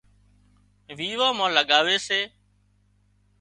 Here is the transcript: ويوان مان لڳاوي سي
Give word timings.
ويوان 0.97 1.31
مان 1.37 1.49
لڳاوي 1.57 1.97
سي 2.07 2.19